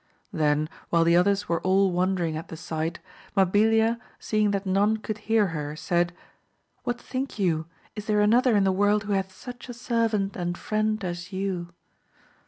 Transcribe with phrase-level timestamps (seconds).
[0.33, 2.97] Then while the others were all wondering at the sight,
[3.37, 6.11] Mahilia, seeing that none could hear her, said,
[6.83, 10.57] What think you, is there another in the world who hath such a servant and
[10.57, 11.69] friend as you